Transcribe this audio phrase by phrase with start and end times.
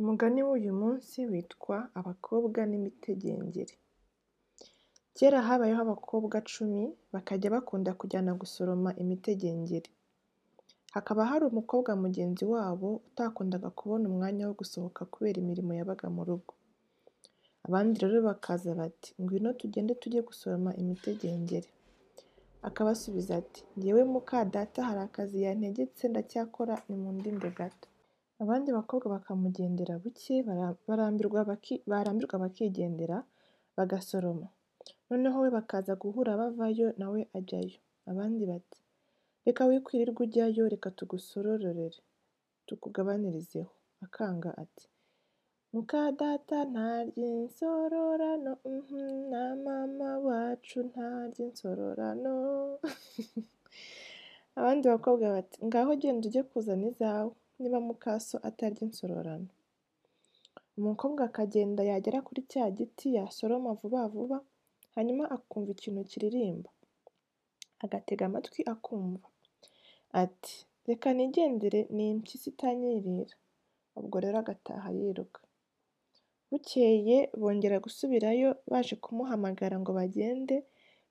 [0.00, 3.74] Umugani w'uyu munsi witwa abakobwa n'imitegengeri.
[5.16, 6.84] Kera habayeho abakobwa cumi
[7.14, 9.90] bakajya bakunda kujyana gusoroma imitegengeri.
[10.94, 16.52] Hakaba hari umukobwa mugenzi wabo utakundaga kubona umwanya wo gusohoka kubera imirimo yabaga mu rugo.
[17.66, 21.70] Abandi rero bakaza bati ngwino tugende tujye gusoroma imitegengeri.
[22.68, 27.88] Akabasubiza ati njyewe muka data hari akazi yantegetse ndacyakora nimundinde gato.
[28.42, 30.34] Abandi bakobwa bakamugendera buke
[30.88, 33.16] barambirwa bakigendera
[33.76, 34.48] bagasoroma.
[35.08, 37.78] Noneho we bakaza guhura bavayo nawe ajyayo.
[38.10, 38.78] Abandi bati
[39.46, 41.86] reka wikwirirwa ujyayo reka tugusororere
[42.66, 43.72] tukugabanirizeho.
[44.04, 44.86] Akanga ati
[45.72, 48.52] muka data ntarya insororano
[49.30, 52.34] na mama wacu ntarya insororano.
[54.58, 59.50] Abandi bakobwa bati ngaho genda ujye kuzana izawe niba muka so atarya insororano.
[60.78, 64.38] Umukobwa akagenda yagera kuri cya giti yasoroma vuba vuba
[64.94, 66.70] hanyuma akumva ikintu kiririmba.
[67.84, 69.26] Agatega amatwi akumva.
[70.22, 70.54] Ati
[70.88, 73.34] reka nigendere ni impyisi itanyirira.
[73.98, 75.40] Ubwo rero agataha yiruka.
[76.50, 80.56] Bukeye bongera gusubirayo baje kumuhamagara ngo bagende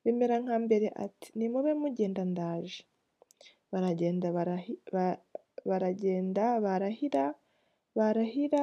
[0.04, 2.80] bimera nka mbere ati nimube mugenda ndaje.
[3.72, 4.28] Baragenda
[5.70, 7.26] baragenda barahira
[7.98, 8.62] barahira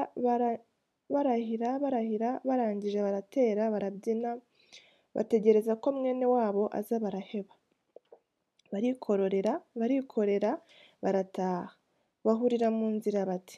[1.13, 4.31] barahira barahira barangije baratera barabyina
[5.15, 7.55] bategereza ko mwene wabo aza baraheba.
[8.73, 10.51] Barikororera barikorera
[11.03, 11.69] barataha.
[12.25, 13.57] Bahurira mu nzira bati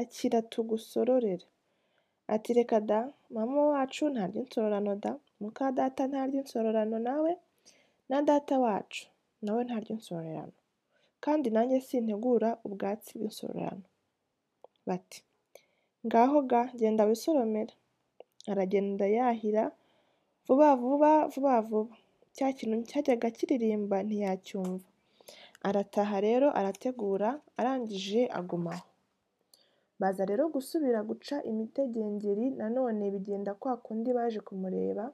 [0.00, 1.46] akira tugusororere.
[2.34, 2.98] Ati reka da
[3.30, 7.32] mama wacu ntarya insororano da muka data ntarya insororano nawe
[8.08, 9.04] na data wacu
[9.44, 10.52] nawe ntarya insororano
[11.24, 13.86] kandi nanjye sintegura ubwatsi bw'insororano.
[14.88, 15.18] Bati
[16.06, 17.74] ngaho ga genda wisoromere.
[18.50, 19.64] Aragenda yahira
[20.46, 21.94] vuba vuba vuba vuba
[22.36, 24.86] cya kintu cyajyaga kiririmba ntiyacyumva.
[25.68, 27.28] Arataha rero arategura
[27.60, 28.86] arangije aguma aho.
[30.00, 35.04] Baza rero gusubira guca imitegengeri nanone bigenda kwa kundi baje kumureba,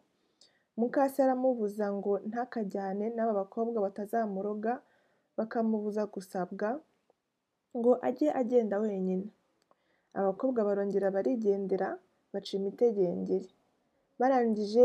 [0.79, 4.73] muka se aramubuza ngo ntakajyane n'aba bakobwa batazamuroga
[5.37, 6.69] bakamubuza gusabwa
[7.77, 9.29] ngo ajye agenda wenyine.
[10.19, 11.89] Abakobwa barongera barigendera
[12.33, 13.49] baca imitegengeri.
[14.19, 14.85] Barangije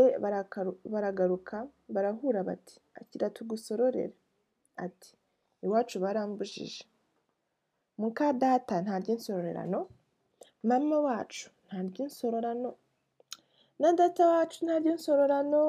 [0.92, 1.56] baragaruka
[1.94, 4.14] barahura bati akira tugusororere.
[4.84, 5.10] Ati
[5.64, 6.84] iwacu barambujije.
[7.98, 9.80] Muka data ntarya insororano,
[10.62, 12.70] mama wacu ntarya insororano
[13.80, 15.60] na data wacu ntarya insororano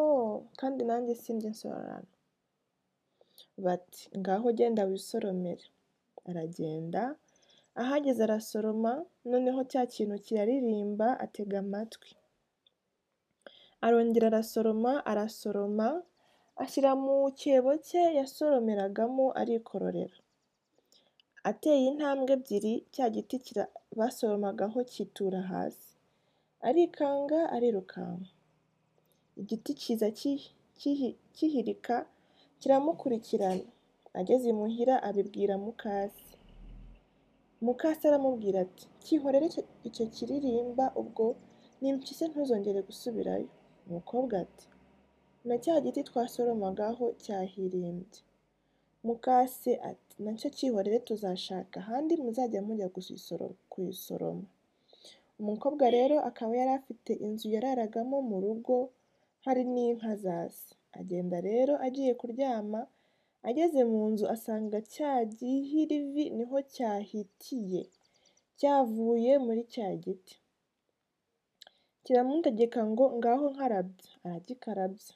[0.59, 2.07] kandi nanjye sindya insororano.
[3.65, 5.65] Bati ngaho genda wisoromere.
[6.29, 7.03] Aragenda
[7.81, 8.91] ahageze arasoroma
[9.31, 12.11] noneho cya kintu kiraririmba atega amatwi.
[13.85, 15.87] Arongera arasoroma arasoroma
[16.63, 20.17] ashyira mu cyebo cye yasoromeragamo arikororera.
[21.49, 23.37] Ateye intambwe ebyiri cya giti
[23.99, 25.89] basoromagaho cyitura hasi.
[26.67, 28.29] Arikanga arirukanka.
[29.41, 30.07] Igiti kiza
[31.37, 31.95] kihirika
[32.59, 33.65] kiramukurikirana.
[34.19, 36.33] Ageze imuhira abibwira muka se.
[37.65, 39.47] Muka se aramubwira ati cyihorere
[39.87, 41.25] icyo kiririmba ubwo
[41.81, 43.47] n'impyisi ntuzongere gusubirayo.
[43.87, 44.65] Umukobwa ati
[45.47, 48.19] na cya giti twasoromagaho cyahirimbye.
[49.07, 52.87] Muka se ati na cyo cyihorere tuzashaka ahandi muzajya mujya
[53.71, 54.45] kuyisoroma.
[55.41, 58.75] Umukobwa rero akaba yari afite inzu yararagamo mu rugo
[59.45, 60.37] hari n'inka za.
[60.99, 62.81] Agenda rero agiye kuryama
[63.49, 67.81] ageze mu nzu asanga cya gihirivi ni ho cyahitiye
[68.59, 70.35] cyavuye muri cya giti.
[72.03, 74.09] Kiramutegeka ngo ngaho nkarabya.
[74.25, 75.13] Aragikarabya.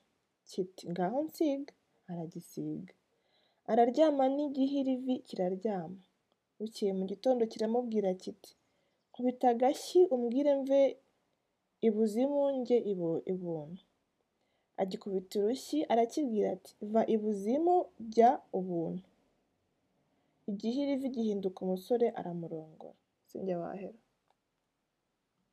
[0.49, 1.73] Kiti ngaho nsiga.
[2.09, 2.93] Aragisiga.
[3.71, 6.01] Araryama n'igihirivi kiraryama.
[6.57, 8.51] Bukeye mu gitondo kiramubwira kiti
[9.09, 10.81] nkubita agashyi umbwire mve
[11.87, 12.77] ibuzimu njye
[13.33, 13.81] ibuntu.
[14.81, 17.75] Agikubita urushyi arakibwira ati va ibuzimu
[18.13, 19.07] jya ubuntu.
[20.51, 22.97] Igihirivi gihinduka umusore aramurongora.
[23.29, 23.99] Sinjye wahera.